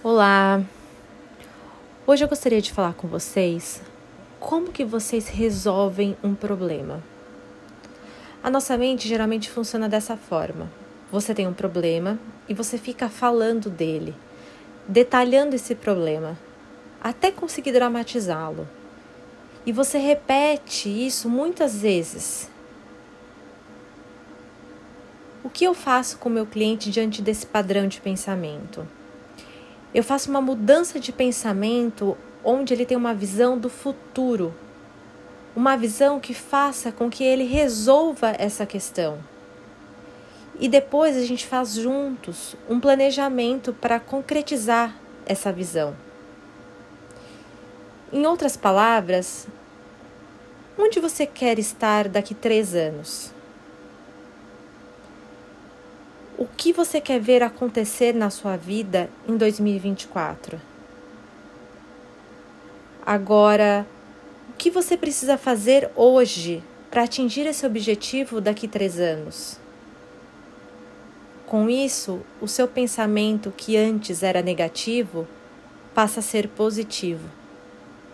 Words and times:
Olá! 0.00 0.62
Hoje 2.06 2.22
eu 2.22 2.28
gostaria 2.28 2.62
de 2.62 2.72
falar 2.72 2.94
com 2.94 3.08
vocês 3.08 3.82
como 4.38 4.70
que 4.70 4.84
vocês 4.84 5.26
resolvem 5.26 6.16
um 6.22 6.36
problema. 6.36 7.02
A 8.40 8.48
nossa 8.48 8.78
mente 8.78 9.08
geralmente 9.08 9.50
funciona 9.50 9.88
dessa 9.88 10.16
forma. 10.16 10.70
Você 11.10 11.34
tem 11.34 11.48
um 11.48 11.52
problema 11.52 12.16
e 12.48 12.54
você 12.54 12.78
fica 12.78 13.08
falando 13.08 13.68
dele, 13.68 14.14
detalhando 14.86 15.56
esse 15.56 15.74
problema, 15.74 16.38
até 17.00 17.32
conseguir 17.32 17.72
dramatizá-lo. 17.72 18.68
E 19.66 19.72
você 19.72 19.98
repete 19.98 20.88
isso 20.88 21.28
muitas 21.28 21.82
vezes. 21.82 22.48
O 25.42 25.50
que 25.50 25.64
eu 25.64 25.74
faço 25.74 26.18
com 26.18 26.28
meu 26.28 26.46
cliente 26.46 26.88
diante 26.88 27.20
desse 27.20 27.46
padrão 27.46 27.88
de 27.88 28.00
pensamento? 28.00 28.86
Eu 29.94 30.04
faço 30.04 30.28
uma 30.28 30.40
mudança 30.40 31.00
de 31.00 31.12
pensamento 31.12 32.16
onde 32.44 32.74
ele 32.74 32.84
tem 32.84 32.96
uma 32.96 33.14
visão 33.14 33.58
do 33.58 33.70
futuro, 33.70 34.54
uma 35.56 35.76
visão 35.76 36.20
que 36.20 36.34
faça 36.34 36.92
com 36.92 37.10
que 37.10 37.24
ele 37.24 37.44
resolva 37.44 38.34
essa 38.38 38.66
questão. 38.66 39.18
E 40.60 40.68
depois 40.68 41.16
a 41.16 41.24
gente 41.24 41.46
faz 41.46 41.74
juntos 41.74 42.54
um 42.68 42.78
planejamento 42.78 43.72
para 43.72 43.98
concretizar 43.98 44.94
essa 45.24 45.52
visão. 45.52 45.96
Em 48.12 48.26
outras 48.26 48.56
palavras, 48.56 49.46
onde 50.78 51.00
você 51.00 51.26
quer 51.26 51.58
estar 51.58 52.08
daqui 52.08 52.34
três 52.34 52.74
anos? 52.74 53.32
O 56.38 56.46
que 56.46 56.72
você 56.72 57.00
quer 57.00 57.18
ver 57.18 57.42
acontecer 57.42 58.14
na 58.14 58.30
sua 58.30 58.56
vida 58.56 59.10
em 59.26 59.36
2024? 59.36 60.60
Agora, 63.04 63.84
o 64.48 64.52
que 64.52 64.70
você 64.70 64.96
precisa 64.96 65.36
fazer 65.36 65.90
hoje 65.96 66.62
para 66.88 67.02
atingir 67.02 67.44
esse 67.44 67.66
objetivo 67.66 68.40
daqui 68.40 68.68
três 68.68 69.00
anos? 69.00 69.58
Com 71.44 71.68
isso, 71.68 72.20
o 72.40 72.46
seu 72.46 72.68
pensamento 72.68 73.52
que 73.56 73.76
antes 73.76 74.22
era 74.22 74.40
negativo 74.40 75.26
passa 75.92 76.20
a 76.20 76.22
ser 76.22 76.46
positivo. 76.46 77.37